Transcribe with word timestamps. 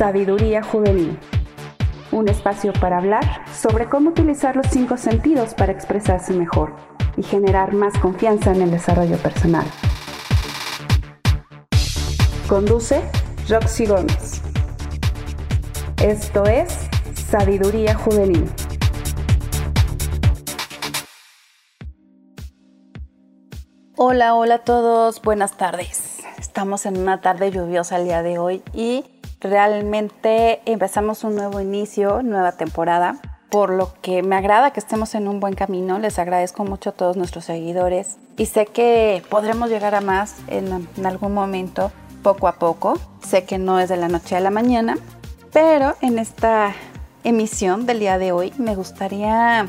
Sabiduría 0.00 0.62
Juvenil. 0.62 1.18
Un 2.10 2.30
espacio 2.30 2.72
para 2.72 2.96
hablar 2.96 3.44
sobre 3.52 3.86
cómo 3.90 4.08
utilizar 4.08 4.56
los 4.56 4.66
cinco 4.68 4.96
sentidos 4.96 5.52
para 5.52 5.72
expresarse 5.72 6.32
mejor 6.32 6.74
y 7.18 7.22
generar 7.22 7.74
más 7.74 7.98
confianza 7.98 8.50
en 8.50 8.62
el 8.62 8.70
desarrollo 8.70 9.18
personal. 9.18 9.66
Conduce 12.48 13.02
Roxy 13.46 13.84
Gómez. 13.84 14.40
Esto 16.02 16.46
es 16.46 16.88
Sabiduría 17.12 17.94
Juvenil. 17.94 18.50
Hola, 23.98 24.34
hola 24.34 24.54
a 24.54 24.64
todos, 24.64 25.20
buenas 25.20 25.58
tardes. 25.58 26.20
Estamos 26.38 26.86
en 26.86 26.96
una 26.96 27.20
tarde 27.20 27.50
lluviosa 27.50 27.98
el 27.98 28.04
día 28.04 28.22
de 28.22 28.38
hoy 28.38 28.62
y 28.72 29.04
realmente 29.40 30.60
empezamos 30.64 31.24
un 31.24 31.34
nuevo 31.34 31.60
inicio, 31.60 32.22
nueva 32.22 32.52
temporada, 32.52 33.20
por 33.50 33.70
lo 33.70 33.92
que 34.00 34.22
me 34.22 34.36
agrada 34.36 34.72
que 34.72 34.80
estemos 34.80 35.14
en 35.14 35.28
un 35.28 35.40
buen 35.40 35.54
camino. 35.54 35.98
Les 35.98 36.18
agradezco 36.18 36.64
mucho 36.64 36.90
a 36.90 36.92
todos 36.92 37.16
nuestros 37.16 37.44
seguidores 37.44 38.16
y 38.36 38.46
sé 38.46 38.66
que 38.66 39.22
podremos 39.28 39.68
llegar 39.68 39.94
a 39.94 40.00
más 40.00 40.36
en, 40.46 40.88
algún 41.04 41.34
momento, 41.34 41.90
poco 42.22 42.48
a 42.48 42.52
poco. 42.52 42.94
Sé 43.26 43.44
que 43.44 43.58
no 43.58 43.80
es 43.80 43.88
de 43.88 43.96
la 43.96 44.08
noche 44.08 44.36
a 44.36 44.40
la 44.40 44.50
mañana, 44.50 44.96
pero 45.52 45.96
en 46.00 46.18
esta 46.18 46.72
emisión 47.24 47.86
del 47.86 47.98
día 47.98 48.18
de 48.18 48.32
hoy 48.32 48.52
me 48.56 48.76
gustaría 48.76 49.66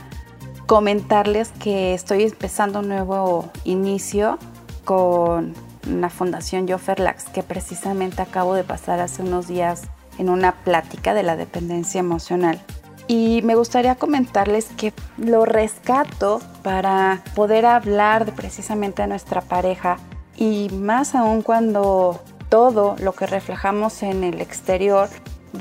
comentarles 0.68 1.50
que 1.50 1.94
estoy 1.94 2.24
empezando 2.24 2.80
un 2.80 2.88
nuevo 2.88 3.50
inicio 3.66 4.38
con 4.86 5.54
la 5.86 6.10
Fundación 6.10 6.68
Joferlax 6.68 7.26
que 7.26 7.44
precisamente 7.44 8.22
acabo 8.22 8.54
de 8.54 8.64
pasar 8.64 9.00
hace 9.00 9.24
unos 9.24 9.48
días 9.48 9.84
en 10.18 10.30
una 10.30 10.54
plática 10.64 11.14
de 11.14 11.24
la 11.24 11.36
dependencia 11.36 12.00
emocional. 12.00 12.62
Y 13.08 13.42
me 13.44 13.56
gustaría 13.56 13.96
comentarles 13.96 14.68
que 14.78 14.94
lo 15.18 15.46
rescato 15.46 16.40
para 16.64 17.24
poder 17.36 17.66
hablar 17.66 18.34
precisamente 18.36 19.02
de 19.02 19.08
nuestra 19.08 19.42
pareja 19.42 19.98
y 20.38 20.70
más 20.70 21.16
aún 21.16 21.42
cuando 21.42 22.22
todo 22.50 22.96
lo 23.00 23.14
que 23.14 23.26
reflejamos 23.26 24.04
en 24.04 24.24
el 24.24 24.42
exterior 24.42 25.10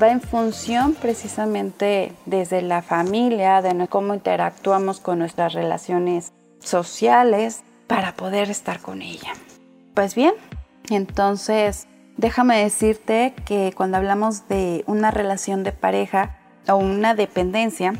va 0.01 0.11
en 0.11 0.21
función 0.21 0.93
precisamente 0.93 2.13
desde 2.25 2.61
la 2.61 2.81
familia, 2.81 3.61
de 3.61 3.87
cómo 3.87 4.13
interactuamos 4.13 4.99
con 4.99 5.19
nuestras 5.19 5.53
relaciones 5.53 6.31
sociales 6.59 7.63
para 7.87 8.15
poder 8.15 8.49
estar 8.49 8.79
con 8.79 9.01
ella. 9.01 9.33
Pues 9.93 10.15
bien, 10.15 10.33
entonces 10.89 11.87
déjame 12.17 12.63
decirte 12.63 13.33
que 13.45 13.73
cuando 13.75 13.97
hablamos 13.97 14.47
de 14.47 14.83
una 14.87 15.11
relación 15.11 15.63
de 15.63 15.71
pareja 15.71 16.37
o 16.67 16.75
una 16.75 17.13
dependencia, 17.13 17.93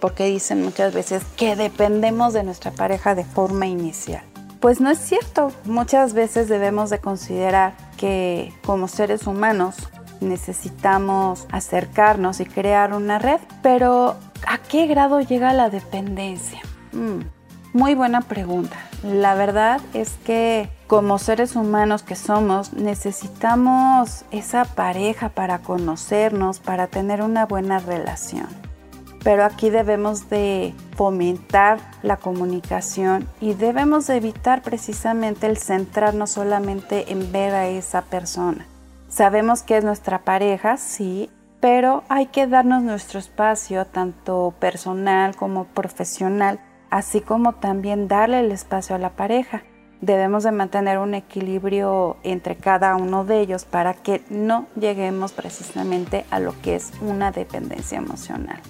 porque 0.00 0.26
dicen 0.26 0.62
muchas 0.62 0.92
veces 0.94 1.22
que 1.36 1.56
dependemos 1.56 2.32
de 2.32 2.42
nuestra 2.42 2.70
pareja 2.70 3.14
de 3.14 3.24
forma 3.24 3.66
inicial. 3.66 4.22
Pues 4.60 4.80
no 4.80 4.90
es 4.90 4.98
cierto, 4.98 5.52
muchas 5.64 6.14
veces 6.14 6.48
debemos 6.48 6.90
de 6.90 6.98
considerar 6.98 7.74
que 7.96 8.52
como 8.64 8.88
seres 8.88 9.26
humanos 9.26 9.76
necesitamos 10.20 11.46
acercarnos 11.52 12.40
y 12.40 12.46
crear 12.46 12.94
una 12.94 13.18
red, 13.18 13.40
pero 13.62 14.16
¿a 14.46 14.58
qué 14.58 14.86
grado 14.86 15.20
llega 15.20 15.52
la 15.52 15.70
dependencia? 15.70 16.60
Mm, 16.92 17.20
muy 17.74 17.94
buena 17.94 18.22
pregunta. 18.22 18.76
La 19.06 19.36
verdad 19.36 19.80
es 19.94 20.18
que 20.24 20.68
como 20.88 21.18
seres 21.18 21.54
humanos 21.54 22.02
que 22.02 22.16
somos, 22.16 22.72
necesitamos 22.72 24.24
esa 24.32 24.64
pareja 24.64 25.28
para 25.28 25.60
conocernos, 25.60 26.58
para 26.58 26.88
tener 26.88 27.22
una 27.22 27.46
buena 27.46 27.78
relación. 27.78 28.48
Pero 29.22 29.44
aquí 29.44 29.70
debemos 29.70 30.28
de 30.28 30.74
fomentar 30.96 31.78
la 32.02 32.16
comunicación 32.16 33.28
y 33.40 33.54
debemos 33.54 34.08
de 34.08 34.16
evitar 34.16 34.62
precisamente 34.62 35.46
el 35.46 35.56
centrarnos 35.56 36.30
solamente 36.30 37.12
en 37.12 37.30
ver 37.30 37.54
a 37.54 37.68
esa 37.68 38.02
persona. 38.02 38.66
Sabemos 39.08 39.62
que 39.62 39.76
es 39.76 39.84
nuestra 39.84 40.24
pareja, 40.24 40.78
sí, 40.78 41.30
pero 41.60 42.02
hay 42.08 42.26
que 42.26 42.48
darnos 42.48 42.82
nuestro 42.82 43.20
espacio, 43.20 43.86
tanto 43.86 44.52
personal 44.58 45.36
como 45.36 45.64
profesional, 45.64 46.58
así 46.96 47.20
como 47.20 47.52
también 47.52 48.08
darle 48.08 48.40
el 48.40 48.50
espacio 48.50 48.96
a 48.96 48.98
la 48.98 49.10
pareja. 49.10 49.62
Debemos 50.00 50.44
de 50.44 50.52
mantener 50.52 50.98
un 50.98 51.12
equilibrio 51.12 52.16
entre 52.22 52.56
cada 52.56 52.96
uno 52.96 53.26
de 53.26 53.40
ellos 53.40 53.66
para 53.66 53.92
que 53.92 54.22
no 54.30 54.66
lleguemos 54.80 55.32
precisamente 55.32 56.24
a 56.30 56.40
lo 56.40 56.58
que 56.62 56.76
es 56.76 56.92
una 57.02 57.32
dependencia 57.32 57.98
emocional. 57.98 58.60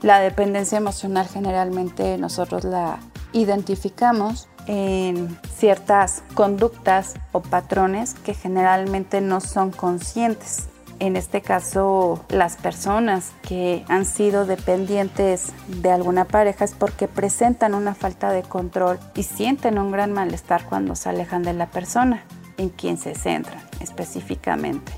La 0.00 0.20
dependencia 0.20 0.78
emocional 0.78 1.28
generalmente 1.28 2.16
nosotros 2.16 2.64
la 2.64 2.98
identificamos 3.34 4.48
en 4.66 5.38
ciertas 5.54 6.22
conductas 6.34 7.14
o 7.32 7.42
patrones 7.42 8.14
que 8.14 8.32
generalmente 8.32 9.20
no 9.20 9.42
son 9.42 9.70
conscientes. 9.70 10.68
En 10.98 11.16
este 11.16 11.42
caso, 11.42 12.24
las 12.28 12.56
personas 12.56 13.32
que 13.42 13.84
han 13.88 14.06
sido 14.06 14.46
dependientes 14.46 15.52
de 15.68 15.90
alguna 15.90 16.24
pareja 16.24 16.64
es 16.64 16.72
porque 16.72 17.06
presentan 17.06 17.74
una 17.74 17.94
falta 17.94 18.30
de 18.30 18.42
control 18.42 18.98
y 19.14 19.24
sienten 19.24 19.78
un 19.78 19.90
gran 19.90 20.12
malestar 20.12 20.64
cuando 20.64 20.94
se 20.94 21.10
alejan 21.10 21.42
de 21.42 21.52
la 21.52 21.66
persona 21.66 22.24
en 22.56 22.70
quien 22.70 22.96
se 22.96 23.14
centran 23.14 23.60
específicamente. 23.80 24.92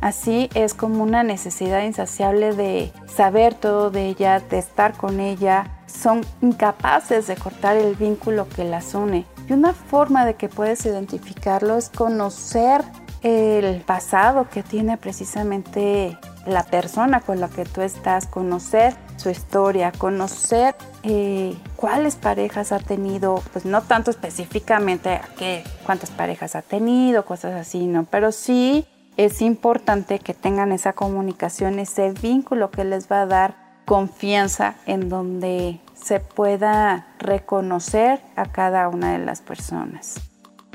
Así 0.00 0.50
es 0.54 0.74
como 0.74 1.02
una 1.02 1.22
necesidad 1.22 1.82
insaciable 1.82 2.52
de 2.52 2.92
saber 3.06 3.54
todo 3.54 3.90
de 3.90 4.08
ella, 4.08 4.40
de 4.40 4.58
estar 4.58 4.94
con 4.96 5.20
ella. 5.20 5.78
Son 5.86 6.20
incapaces 6.42 7.26
de 7.26 7.36
cortar 7.36 7.76
el 7.76 7.94
vínculo 7.94 8.48
que 8.48 8.64
las 8.64 8.94
une. 8.94 9.24
Y 9.48 9.52
una 9.52 9.72
forma 9.72 10.26
de 10.26 10.34
que 10.34 10.48
puedes 10.48 10.84
identificarlo 10.84 11.76
es 11.78 11.88
conocer 11.88 12.82
el 13.26 13.80
pasado 13.80 14.48
que 14.48 14.62
tiene 14.62 14.96
precisamente 14.98 16.16
la 16.46 16.62
persona 16.62 17.20
con 17.20 17.40
la 17.40 17.48
que 17.48 17.64
tú 17.64 17.80
estás, 17.80 18.28
conocer 18.28 18.94
su 19.16 19.30
historia, 19.30 19.90
conocer 19.90 20.76
eh, 21.02 21.56
cuáles 21.74 22.14
parejas 22.14 22.70
ha 22.70 22.78
tenido, 22.78 23.42
pues 23.52 23.64
no 23.64 23.82
tanto 23.82 24.12
específicamente 24.12 25.20
qué, 25.36 25.64
cuántas 25.84 26.10
parejas 26.10 26.54
ha 26.54 26.62
tenido, 26.62 27.24
cosas 27.24 27.54
así, 27.54 27.86
¿no? 27.86 28.04
Pero 28.04 28.30
sí 28.30 28.86
es 29.16 29.42
importante 29.42 30.20
que 30.20 30.32
tengan 30.32 30.70
esa 30.70 30.92
comunicación, 30.92 31.80
ese 31.80 32.12
vínculo 32.12 32.70
que 32.70 32.84
les 32.84 33.10
va 33.10 33.22
a 33.22 33.26
dar 33.26 33.56
confianza 33.86 34.76
en 34.86 35.08
donde 35.08 35.80
se 35.94 36.20
pueda 36.20 37.08
reconocer 37.18 38.20
a 38.36 38.52
cada 38.52 38.88
una 38.88 39.12
de 39.12 39.24
las 39.24 39.40
personas. 39.40 40.20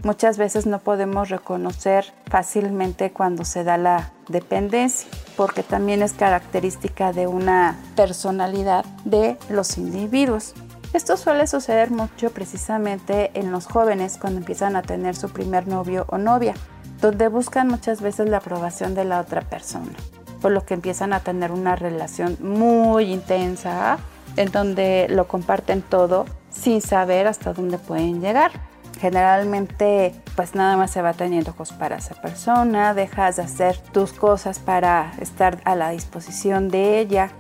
Muchas 0.04 0.38
veces 0.38 0.66
no 0.66 0.80
podemos 0.80 1.30
reconocer 1.30 2.06
fácilmente 2.28 3.12
cuando 3.12 3.46
se 3.46 3.64
da 3.64 3.78
la 3.78 4.12
dependencia, 4.28 5.08
porque 5.38 5.62
también 5.62 6.02
es 6.02 6.14
característica 6.14 7.14
de 7.14 7.28
una 7.28 7.78
personalidad 7.96 8.84
de 9.06 9.38
los 9.50 9.78
individuos. 9.78 10.54
Esto 10.94 11.18
suele 11.18 11.46
suceder 11.46 11.92
mucho 11.92 12.32
precisamente 12.32 13.32
en 13.36 13.52
los 13.52 13.68
jóvenes 13.68 14.18
cuando 14.20 14.40
empiezan 14.40 14.76
a 14.76 14.82
tener 14.82 15.16
su 15.16 15.30
primer 15.30 15.68
novio 15.68 16.06
o 16.10 16.18
novia 16.18 16.56
donde 17.02 17.28
buscan 17.28 17.68
muchas 17.68 18.00
veces 18.00 18.30
la 18.30 18.38
aprobación 18.38 18.94
de 18.94 19.06
la 19.06 19.20
otra 19.20 19.42
persona, 19.42 19.92
por 20.42 20.52
lo 20.52 20.66
que 20.66 20.76
empiezan 20.76 21.14
a 21.14 21.20
tener 21.20 21.52
una 21.52 21.76
relación 21.76 22.38
muy 22.40 23.12
intensa, 23.12 23.98
en 24.38 24.52
donde 24.52 25.08
lo 25.10 25.28
comparten 25.28 25.82
todo 25.82 26.26
sin 26.52 26.82
saber 26.82 27.28
hasta 27.28 27.54
dónde 27.54 27.80
pueden 27.80 28.22
llegar. 28.22 28.52
Generalmente, 29.02 30.14
pues 30.36 30.54
nada 30.54 30.78
más 30.78 30.92
se 30.92 31.02
va 31.02 31.14
teniendo 31.14 31.50
ojos 31.50 31.72
para 31.72 31.96
esa 31.96 32.14
persona, 32.22 32.94
dejas 32.94 33.38
de 33.38 33.42
hacer 33.42 33.76
tus 33.92 34.14
cosas 34.14 34.60
para 34.60 35.12
estar 35.20 35.58
a 35.66 35.74
la 35.76 35.90
disposición 35.90 36.70
de 36.70 37.00
ella, 37.00 37.32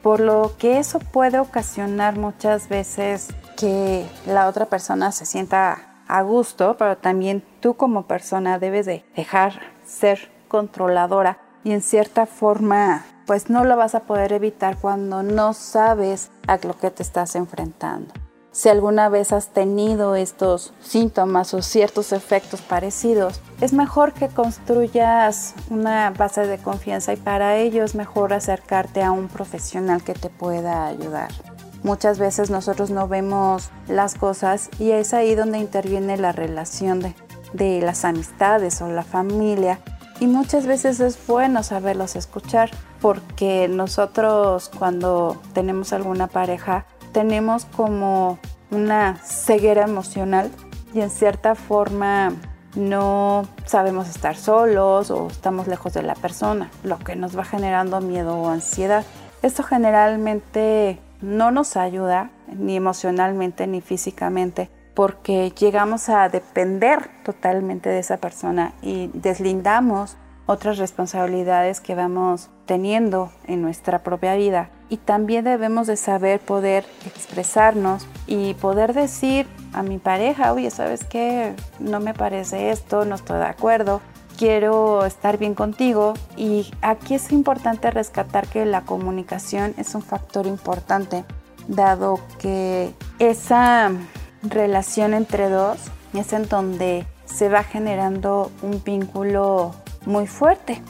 por 0.00 0.20
lo 0.20 0.52
que 0.58 0.78
eso 0.78 1.00
puede 1.00 1.40
ocasionar 1.40 2.16
muchas 2.16 2.68
veces 2.68 3.34
que 3.56 4.06
la 4.28 4.46
otra 4.46 4.66
persona 4.66 5.10
se 5.10 5.26
sienta 5.26 6.04
a 6.06 6.22
gusto, 6.22 6.76
pero 6.78 6.96
también 6.96 7.42
tú 7.58 7.74
como 7.74 8.06
persona 8.06 8.60
debes 8.60 8.86
de 8.86 9.04
dejar 9.16 9.54
ser 9.84 10.30
controladora 10.46 11.38
y 11.64 11.72
en 11.72 11.82
cierta 11.82 12.26
forma 12.26 13.04
pues 13.26 13.50
no 13.50 13.64
lo 13.64 13.76
vas 13.76 13.96
a 13.96 14.04
poder 14.04 14.32
evitar 14.32 14.76
cuando 14.76 15.24
no 15.24 15.52
sabes 15.52 16.30
a 16.46 16.58
lo 16.58 16.78
que 16.78 16.92
te 16.92 17.02
estás 17.02 17.34
enfrentando. 17.34 18.14
Si 18.58 18.68
alguna 18.68 19.08
vez 19.08 19.32
has 19.32 19.50
tenido 19.50 20.16
estos 20.16 20.72
síntomas 20.82 21.54
o 21.54 21.62
ciertos 21.62 22.10
efectos 22.10 22.60
parecidos, 22.60 23.40
es 23.60 23.72
mejor 23.72 24.14
que 24.14 24.26
construyas 24.26 25.54
una 25.70 26.10
base 26.10 26.44
de 26.44 26.58
confianza 26.58 27.12
y 27.12 27.18
para 27.18 27.56
ello 27.56 27.84
es 27.84 27.94
mejor 27.94 28.32
acercarte 28.32 29.04
a 29.04 29.12
un 29.12 29.28
profesional 29.28 30.02
que 30.02 30.14
te 30.14 30.28
pueda 30.28 30.88
ayudar. 30.88 31.28
Muchas 31.84 32.18
veces 32.18 32.50
nosotros 32.50 32.90
no 32.90 33.06
vemos 33.06 33.70
las 33.86 34.16
cosas 34.16 34.70
y 34.80 34.90
es 34.90 35.14
ahí 35.14 35.36
donde 35.36 35.58
interviene 35.58 36.16
la 36.16 36.32
relación 36.32 37.14
de, 37.52 37.80
las 37.80 38.04
amistades 38.04 38.82
o 38.82 38.88
la 38.88 39.04
familia 39.04 39.78
Y 40.18 40.26
muchas 40.26 40.66
veces 40.66 40.98
es 40.98 41.16
bueno 41.28 41.62
saberlos 41.62 42.16
escuchar 42.16 42.70
porque 43.00 43.68
nosotros 43.68 44.68
cuando 44.76 45.40
tenemos 45.54 45.92
alguna 45.92 46.26
pareja 46.26 46.86
tenemos 47.12 47.64
como 47.64 48.38
una 48.70 49.16
ceguera 49.24 49.84
emocional 49.84 50.50
y 50.94 51.00
en 51.00 51.10
cierta 51.10 51.54
forma 51.54 52.32
no 52.74 53.46
sabemos 53.64 54.08
estar 54.08 54.36
solos 54.36 55.10
o 55.10 55.28
estamos 55.28 55.66
lejos 55.66 55.94
de 55.94 56.02
la 56.02 56.14
persona, 56.14 56.70
lo 56.84 56.98
que 56.98 57.16
nos 57.16 57.36
va 57.36 57.44
generando 57.44 58.00
miedo 58.00 58.36
o 58.38 58.48
ansiedad. 58.48 59.04
Esto 59.42 59.62
generalmente 59.62 60.98
no 61.20 61.50
nos 61.50 61.76
ayuda 61.76 62.30
ni 62.46 62.76
emocionalmente 62.76 63.66
ni 63.66 63.80
físicamente 63.80 64.70
porque 64.94 65.52
llegamos 65.56 66.08
a 66.08 66.28
depender 66.28 67.08
totalmente 67.24 67.88
de 67.88 68.00
esa 68.00 68.16
persona 68.16 68.72
y 68.82 69.10
deslindamos 69.14 70.16
otras 70.48 70.78
responsabilidades 70.78 71.80
que 71.80 71.94
vamos 71.94 72.48
teniendo 72.64 73.30
en 73.46 73.60
nuestra 73.60 73.98
propia 73.98 74.34
vida. 74.34 74.70
Y 74.88 74.96
también 74.96 75.44
debemos 75.44 75.86
de 75.86 75.98
saber 75.98 76.40
poder 76.40 76.86
expresarnos 77.04 78.06
y 78.26 78.54
poder 78.54 78.94
decir 78.94 79.46
a 79.74 79.82
mi 79.82 79.98
pareja, 79.98 80.54
oye, 80.54 80.70
¿sabes 80.70 81.04
qué? 81.04 81.54
No 81.78 82.00
me 82.00 82.14
parece 82.14 82.70
esto, 82.70 83.04
no 83.04 83.16
estoy 83.16 83.40
de 83.40 83.44
acuerdo, 83.44 84.00
quiero 84.38 85.04
estar 85.04 85.36
bien 85.36 85.54
contigo. 85.54 86.14
Y 86.34 86.70
aquí 86.80 87.14
es 87.14 87.30
importante 87.30 87.90
rescatar 87.90 88.48
que 88.48 88.64
la 88.64 88.80
comunicación 88.86 89.74
es 89.76 89.94
un 89.94 90.02
factor 90.02 90.46
importante, 90.46 91.26
dado 91.66 92.20
que 92.38 92.94
esa 93.18 93.90
relación 94.42 95.12
entre 95.12 95.50
dos 95.50 95.78
es 96.14 96.32
en 96.32 96.48
donde 96.48 97.06
se 97.26 97.50
va 97.50 97.64
generando 97.64 98.50
un 98.62 98.82
vínculo 98.82 99.74
muy 100.06 100.26
fuerte. 100.26 100.82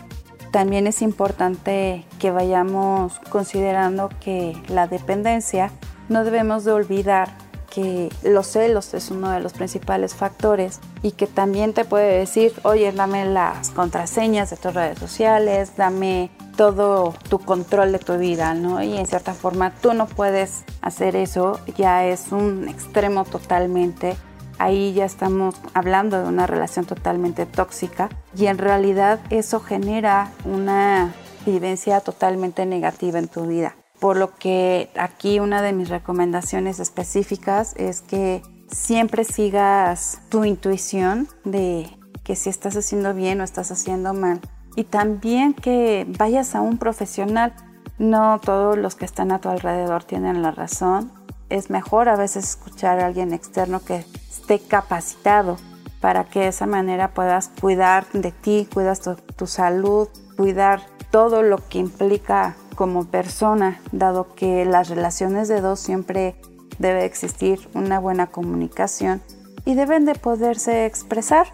También 0.50 0.86
es 0.86 1.02
importante 1.02 2.06
que 2.18 2.30
vayamos 2.30 3.18
considerando 3.30 4.08
que 4.20 4.56
la 4.68 4.86
dependencia 4.86 5.70
no 6.08 6.24
debemos 6.24 6.64
de 6.64 6.72
olvidar 6.72 7.28
que 7.68 8.08
los 8.22 8.46
celos 8.46 8.94
es 8.94 9.10
uno 9.10 9.30
de 9.30 9.40
los 9.40 9.52
principales 9.52 10.14
factores 10.14 10.80
y 11.02 11.12
que 11.12 11.26
también 11.26 11.74
te 11.74 11.84
puede 11.84 12.18
decir, 12.18 12.52
oye, 12.62 12.90
dame 12.92 13.26
las 13.26 13.70
contraseñas 13.70 14.50
de 14.50 14.56
tus 14.56 14.72
redes 14.72 14.98
sociales, 14.98 15.76
dame 15.76 16.30
todo 16.56 17.14
tu 17.28 17.38
control 17.38 17.92
de 17.92 17.98
tu 17.98 18.16
vida, 18.16 18.54
¿no? 18.54 18.82
Y 18.82 18.96
en 18.96 19.06
cierta 19.06 19.34
forma 19.34 19.72
tú 19.82 19.92
no 19.92 20.06
puedes 20.06 20.64
hacer 20.80 21.14
eso, 21.14 21.60
ya 21.76 22.06
es 22.06 22.32
un 22.32 22.68
extremo 22.68 23.24
totalmente. 23.24 24.16
Ahí 24.58 24.92
ya 24.92 25.04
estamos 25.04 25.54
hablando 25.74 26.20
de 26.20 26.28
una 26.28 26.46
relación 26.46 26.84
totalmente 26.84 27.46
tóxica 27.46 28.08
y 28.36 28.46
en 28.46 28.58
realidad 28.58 29.20
eso 29.30 29.60
genera 29.60 30.32
una 30.44 31.14
vivencia 31.46 32.00
totalmente 32.00 32.66
negativa 32.66 33.18
en 33.18 33.28
tu 33.28 33.46
vida. 33.46 33.76
Por 34.00 34.16
lo 34.16 34.34
que 34.34 34.90
aquí 34.98 35.40
una 35.40 35.62
de 35.62 35.72
mis 35.72 35.88
recomendaciones 35.88 36.80
específicas 36.80 37.74
es 37.76 38.00
que 38.00 38.42
siempre 38.70 39.24
sigas 39.24 40.20
tu 40.28 40.44
intuición 40.44 41.28
de 41.44 41.90
que 42.24 42.36
si 42.36 42.50
estás 42.50 42.76
haciendo 42.76 43.14
bien 43.14 43.40
o 43.40 43.44
estás 43.44 43.70
haciendo 43.70 44.12
mal 44.12 44.40
y 44.76 44.84
también 44.84 45.54
que 45.54 46.06
vayas 46.18 46.54
a 46.54 46.60
un 46.60 46.78
profesional. 46.78 47.52
No 47.98 48.40
todos 48.40 48.78
los 48.78 48.94
que 48.94 49.06
están 49.06 49.32
a 49.32 49.40
tu 49.40 49.48
alrededor 49.48 50.04
tienen 50.04 50.40
la 50.40 50.52
razón. 50.52 51.10
Es 51.48 51.68
mejor 51.68 52.08
a 52.08 52.14
veces 52.14 52.50
escuchar 52.50 53.00
a 53.00 53.06
alguien 53.06 53.32
externo 53.32 53.80
que 53.80 54.04
esté 54.48 54.66
capacitado 54.66 55.58
para 56.00 56.24
que 56.24 56.40
de 56.40 56.48
esa 56.48 56.66
manera 56.66 57.12
puedas 57.12 57.50
cuidar 57.60 58.06
de 58.12 58.32
ti, 58.32 58.66
cuidas 58.72 59.00
tu, 59.00 59.16
tu 59.36 59.46
salud, 59.46 60.08
cuidar 60.36 60.80
todo 61.10 61.42
lo 61.42 61.58
que 61.68 61.78
implica 61.78 62.56
como 62.74 63.04
persona, 63.04 63.80
dado 63.92 64.34
que 64.34 64.64
las 64.64 64.88
relaciones 64.88 65.48
de 65.48 65.60
dos 65.60 65.80
siempre 65.80 66.36
debe 66.78 67.04
existir 67.04 67.68
una 67.74 67.98
buena 67.98 68.28
comunicación 68.28 69.20
y 69.64 69.74
deben 69.74 70.04
de 70.04 70.14
poderse 70.14 70.86
expresar. 70.86 71.48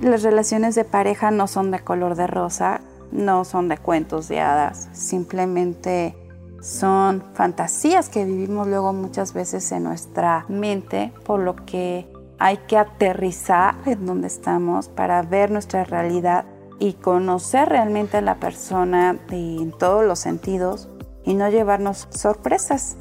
Las 0.00 0.22
relaciones 0.22 0.74
de 0.74 0.84
pareja 0.84 1.30
no 1.30 1.48
son 1.48 1.70
de 1.70 1.80
color 1.80 2.14
de 2.14 2.28
rosa, 2.28 2.80
no 3.10 3.44
son 3.44 3.68
de 3.68 3.76
cuentos 3.76 4.28
de 4.28 4.40
hadas, 4.40 4.88
simplemente 4.92 6.14
son 6.62 7.24
fantasías 7.34 8.08
que 8.08 8.24
vivimos 8.24 8.66
luego 8.68 8.92
muchas 8.92 9.32
veces 9.32 9.70
en 9.72 9.84
nuestra 9.84 10.46
mente, 10.48 11.12
por 11.24 11.40
lo 11.40 11.56
que 11.56 12.06
hay 12.38 12.58
que 12.58 12.76
aterrizar 12.76 13.74
en 13.86 14.06
donde 14.06 14.28
estamos 14.28 14.88
para 14.88 15.22
ver 15.22 15.50
nuestra 15.50 15.84
realidad 15.84 16.44
y 16.78 16.94
conocer 16.94 17.68
realmente 17.68 18.18
a 18.18 18.20
la 18.20 18.36
persona 18.36 19.18
en 19.30 19.72
todos 19.72 20.04
los 20.04 20.20
sentidos 20.20 20.88
y 21.24 21.34
no 21.34 21.48
llevarnos 21.48 22.06
sorpresas. 22.10 22.96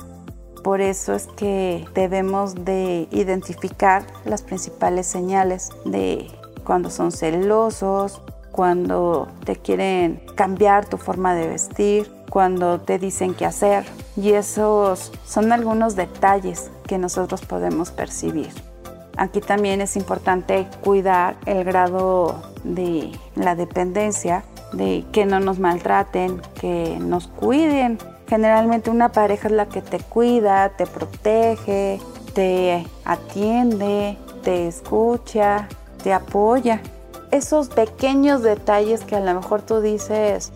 Por 0.64 0.82
eso 0.82 1.14
es 1.14 1.28
que 1.28 1.86
debemos 1.94 2.56
de 2.66 3.08
identificar 3.12 4.04
las 4.26 4.42
principales 4.42 5.06
señales 5.06 5.70
de 5.86 6.28
cuando 6.66 6.90
son 6.90 7.12
celosos, 7.12 8.22
cuando 8.52 9.28
te 9.46 9.56
quieren 9.56 10.24
cambiar 10.36 10.86
tu 10.86 10.98
forma 10.98 11.36
de 11.36 11.48
vestir, 11.48 12.12
cuando 12.30 12.82
te 12.82 12.98
dicen 12.98 13.36
qué 13.36 13.46
hacer. 13.46 13.86
Y 14.18 14.32
esos 14.32 15.12
son 15.26 15.52
algunos 15.52 15.96
detalles 15.96 16.72
que 16.88 16.98
nosotros 16.98 17.42
podemos 17.46 17.92
percibir. 17.92 18.50
Aquí 19.18 19.42
también 19.42 19.82
es 19.82 19.98
importante 19.98 20.68
cuidar 20.84 21.38
el 21.46 21.64
grado 21.64 22.36
de 22.64 23.12
la 23.36 23.56
dependencia, 23.56 24.44
de 24.74 25.06
que 25.12 25.26
no 25.26 25.40
nos 25.40 25.60
maltraten, 25.60 26.42
que 26.60 26.98
nos 27.00 27.28
cuiden. 27.28 27.98
Generalmente 28.28 28.92
una 28.92 29.10
pareja 29.12 29.48
es 29.48 29.54
la 29.54 29.66
que 29.68 29.82
te 29.82 30.00
cuida, 30.00 30.70
te 30.70 30.86
protege, 30.86 32.00
te 32.34 32.86
atiende, 33.06 34.18
te 34.44 34.68
escucha, 34.68 35.68
te 36.04 36.14
apoya. 36.14 36.82
Esos 37.32 37.70
pequeños 37.70 38.44
detalles 38.44 39.04
que 39.04 39.16
a 39.16 39.20
lo 39.20 39.34
mejor 39.34 39.64
tú 39.64 39.82
dices, 39.82 40.52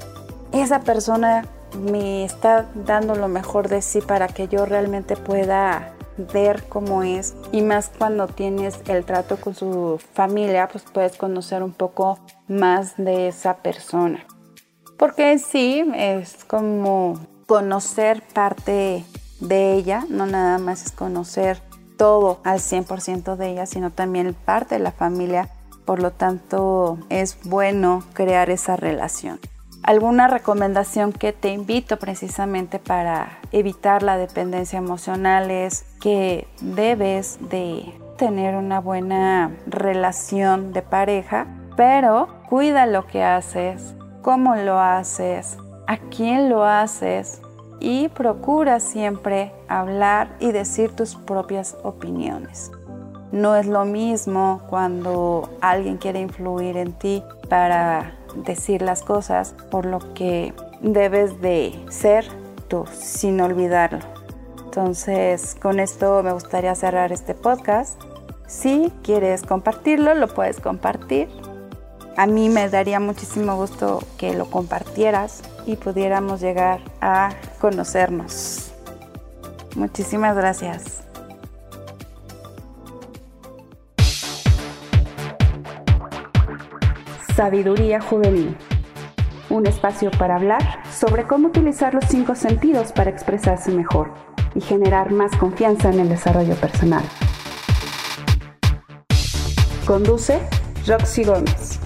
esa 0.52 0.82
persona 0.82 1.46
me 1.80 2.26
está 2.26 2.68
dando 2.76 3.16
lo 3.16 3.28
mejor 3.28 3.70
de 3.70 3.82
sí 3.82 4.02
para 4.02 4.28
que 4.28 4.48
yo 4.48 4.66
realmente 4.66 5.16
pueda 5.16 5.94
ver 6.28 6.64
cómo 6.68 7.04
es 7.04 7.36
y 7.52 7.62
más 7.62 7.90
cuando 7.98 8.28
tienes 8.28 8.80
el 8.88 9.06
trato 9.06 9.38
con 9.38 9.56
su 9.56 10.00
familia, 10.14 10.68
pues 10.68 10.84
puedes 10.92 11.18
conocer 11.18 11.64
un 11.64 11.74
poco 11.74 12.20
más 12.48 12.98
de 12.98 13.28
esa 13.28 13.58
persona. 13.58 14.26
Porque 14.98 15.40
sí, 15.40 15.84
es 15.96 16.44
como 16.46 17.20
conocer 17.48 18.22
parte 18.34 19.04
de 19.40 19.74
ella, 19.74 20.06
no 20.10 20.26
nada 20.26 20.58
más 20.60 20.86
es 20.86 20.92
conocer 20.92 21.62
todo 21.98 22.40
al 22.44 22.60
100% 22.60 23.36
de 23.36 23.50
ella, 23.50 23.66
sino 23.66 23.92
también 23.92 24.34
parte 24.34 24.76
de 24.76 24.84
la 24.84 24.92
familia. 24.92 25.50
Por 25.86 26.02
lo 26.02 26.12
tanto, 26.12 26.98
es 27.10 27.38
bueno 27.44 28.04
crear 28.14 28.50
esa 28.50 28.76
relación. 28.76 29.40
Alguna 29.84 30.28
recomendación 30.28 31.12
que 31.12 31.34
te 31.34 31.50
invito 31.50 31.98
precisamente 31.98 32.78
para 32.78 33.40
evitar 33.52 34.04
la 34.04 34.16
dependencia 34.16 34.78
emocional 34.78 35.50
es 35.50 35.86
que 36.00 36.48
debes 36.62 37.40
de 37.50 37.92
tener 38.18 38.56
una 38.56 38.80
buena 38.80 39.52
relación 39.66 40.72
de 40.72 40.84
pareja, 40.84 41.48
pero 41.76 42.28
cuida 42.48 42.86
lo 42.86 43.08
que 43.08 43.24
haces, 43.24 43.96
cómo 44.22 44.56
lo 44.56 44.80
haces, 44.80 45.58
a 45.88 45.98
quién 45.98 46.50
lo 46.50 46.64
haces, 46.64 47.42
y 47.80 48.10
procura 48.10 48.80
siempre 48.80 49.52
hablar 49.68 50.36
y 50.40 50.52
decir 50.52 50.96
tus 50.96 51.16
propias 51.16 51.76
opiniones. 51.82 52.70
No 53.32 53.56
es 53.56 53.66
lo 53.66 53.86
mismo 53.86 54.62
cuando 54.70 55.50
alguien 55.62 55.98
quiere 55.98 56.20
influir 56.20 56.78
en 56.78 56.94
ti 56.94 57.24
para 57.50 58.14
decir 58.36 58.82
las 58.82 59.02
cosas, 59.04 59.56
por 59.70 59.86
lo 59.86 60.14
que 60.14 60.54
debes 60.82 61.42
de 61.42 61.78
ser 61.90 62.26
tú 62.68 62.86
sin 62.92 63.40
olvidarlo. 63.42 64.00
Entonces, 64.64 65.56
con 65.62 65.80
esto 65.80 66.24
me 66.24 66.32
gustaría 66.32 66.74
cerrar 66.76 67.12
este 67.12 67.34
podcast. 67.34 68.02
Si 68.48 68.92
quieres 69.04 69.44
compartirlo, 69.44 70.14
lo 70.14 70.28
puedes 70.28 70.60
compartir. 70.60 71.30
A 72.18 72.26
mí 72.26 72.50
me 72.50 72.70
daría 72.70 73.00
muchísimo 73.00 73.56
gusto 73.56 74.04
que 74.18 74.34
lo 74.34 74.50
compartieras 74.50 75.42
y 75.66 75.76
pudiéramos 75.76 76.42
llegar 76.42 76.82
a 77.02 77.32
conocernos. 77.60 78.72
Muchísimas 79.76 80.36
gracias. 80.36 81.01
Sabiduría 87.42 88.00
Juvenil. 88.00 88.56
Un 89.50 89.66
espacio 89.66 90.12
para 90.12 90.36
hablar 90.36 90.84
sobre 90.92 91.24
cómo 91.24 91.48
utilizar 91.48 91.92
los 91.92 92.06
cinco 92.06 92.36
sentidos 92.36 92.92
para 92.92 93.10
expresarse 93.10 93.72
mejor 93.72 94.14
y 94.54 94.62
generar 94.62 95.12
más 95.12 95.36
confianza 95.38 95.90
en 95.90 96.02
el 96.02 96.10
desarrollo 96.10 96.54
personal. 96.54 97.02
Conduce 99.88 100.40
Roxy 100.86 101.24
Gómez. 101.24 101.80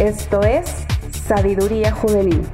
Esto 0.00 0.40
es 0.44 0.86
Sabiduría 1.10 1.92
Juvenil. 1.92 2.48